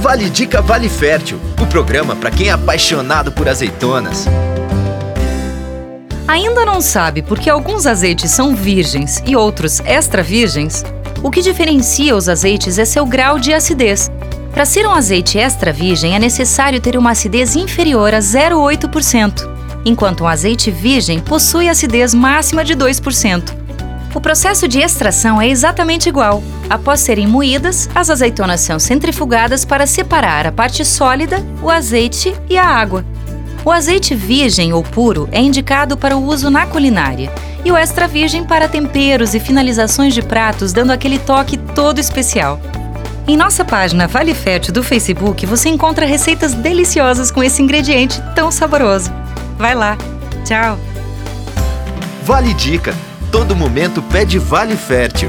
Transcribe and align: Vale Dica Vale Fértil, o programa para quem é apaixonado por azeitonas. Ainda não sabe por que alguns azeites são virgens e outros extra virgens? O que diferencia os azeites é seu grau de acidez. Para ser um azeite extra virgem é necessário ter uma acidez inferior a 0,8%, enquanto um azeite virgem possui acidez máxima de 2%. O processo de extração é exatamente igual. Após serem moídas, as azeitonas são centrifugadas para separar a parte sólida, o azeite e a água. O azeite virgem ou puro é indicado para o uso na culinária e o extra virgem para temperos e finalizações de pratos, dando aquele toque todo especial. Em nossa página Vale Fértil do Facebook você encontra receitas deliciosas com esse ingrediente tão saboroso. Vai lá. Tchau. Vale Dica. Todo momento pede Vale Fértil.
Vale 0.00 0.30
Dica 0.30 0.62
Vale 0.62 0.88
Fértil, 0.88 1.40
o 1.60 1.66
programa 1.66 2.14
para 2.14 2.30
quem 2.30 2.48
é 2.48 2.52
apaixonado 2.52 3.32
por 3.32 3.48
azeitonas. 3.48 4.26
Ainda 6.26 6.64
não 6.64 6.80
sabe 6.80 7.20
por 7.20 7.36
que 7.36 7.50
alguns 7.50 7.84
azeites 7.84 8.30
são 8.30 8.54
virgens 8.54 9.20
e 9.26 9.34
outros 9.34 9.80
extra 9.80 10.22
virgens? 10.22 10.84
O 11.20 11.32
que 11.32 11.42
diferencia 11.42 12.14
os 12.14 12.28
azeites 12.28 12.78
é 12.78 12.84
seu 12.84 13.04
grau 13.04 13.40
de 13.40 13.52
acidez. 13.52 14.08
Para 14.52 14.64
ser 14.64 14.86
um 14.86 14.92
azeite 14.92 15.36
extra 15.36 15.72
virgem 15.72 16.14
é 16.14 16.18
necessário 16.20 16.80
ter 16.80 16.96
uma 16.96 17.10
acidez 17.10 17.56
inferior 17.56 18.14
a 18.14 18.20
0,8%, 18.20 19.50
enquanto 19.84 20.22
um 20.22 20.28
azeite 20.28 20.70
virgem 20.70 21.18
possui 21.18 21.68
acidez 21.68 22.14
máxima 22.14 22.64
de 22.64 22.76
2%. 22.76 23.67
O 24.14 24.20
processo 24.20 24.66
de 24.66 24.80
extração 24.80 25.40
é 25.40 25.48
exatamente 25.48 26.08
igual. 26.08 26.42
Após 26.68 27.00
serem 27.00 27.26
moídas, 27.26 27.88
as 27.94 28.10
azeitonas 28.10 28.60
são 28.60 28.78
centrifugadas 28.78 29.64
para 29.64 29.86
separar 29.86 30.46
a 30.46 30.52
parte 30.52 30.84
sólida, 30.84 31.44
o 31.62 31.70
azeite 31.70 32.34
e 32.48 32.56
a 32.56 32.64
água. 32.64 33.04
O 33.64 33.70
azeite 33.70 34.14
virgem 34.14 34.72
ou 34.72 34.82
puro 34.82 35.28
é 35.30 35.40
indicado 35.40 35.96
para 35.96 36.16
o 36.16 36.24
uso 36.24 36.48
na 36.50 36.66
culinária 36.66 37.30
e 37.64 37.70
o 37.70 37.76
extra 37.76 38.08
virgem 38.08 38.44
para 38.44 38.68
temperos 38.68 39.34
e 39.34 39.40
finalizações 39.40 40.14
de 40.14 40.22
pratos, 40.22 40.72
dando 40.72 40.90
aquele 40.90 41.18
toque 41.18 41.56
todo 41.56 41.98
especial. 41.98 42.60
Em 43.26 43.36
nossa 43.36 43.62
página 43.64 44.06
Vale 44.06 44.32
Fértil 44.32 44.72
do 44.72 44.82
Facebook 44.82 45.44
você 45.44 45.68
encontra 45.68 46.06
receitas 46.06 46.54
deliciosas 46.54 47.30
com 47.30 47.42
esse 47.42 47.60
ingrediente 47.60 48.22
tão 48.34 48.50
saboroso. 48.50 49.12
Vai 49.58 49.74
lá. 49.74 49.98
Tchau. 50.46 50.78
Vale 52.24 52.54
Dica. 52.54 53.07
Todo 53.30 53.54
momento 53.54 54.02
pede 54.02 54.38
Vale 54.38 54.76
Fértil. 54.76 55.28